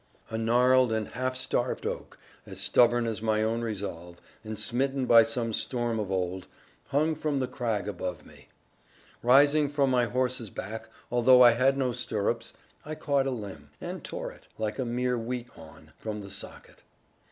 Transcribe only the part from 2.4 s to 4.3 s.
as stubborn as my own resolve,